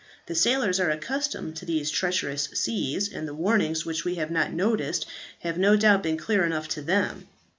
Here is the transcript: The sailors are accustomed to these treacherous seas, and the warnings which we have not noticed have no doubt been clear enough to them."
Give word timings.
The 0.25 0.33
sailors 0.33 0.79
are 0.79 0.89
accustomed 0.89 1.57
to 1.57 1.65
these 1.65 1.91
treacherous 1.91 2.45
seas, 2.55 3.07
and 3.13 3.27
the 3.27 3.35
warnings 3.35 3.85
which 3.85 4.03
we 4.03 4.15
have 4.15 4.31
not 4.31 4.51
noticed 4.51 5.05
have 5.41 5.59
no 5.59 5.75
doubt 5.75 6.01
been 6.01 6.17
clear 6.17 6.43
enough 6.43 6.67
to 6.69 6.81
them." 6.81 7.27